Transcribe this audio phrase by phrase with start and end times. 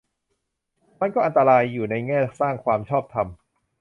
[0.99, 3.27] มันก็อันตรายอยู่ ในแง่สร้างความชอบธรรม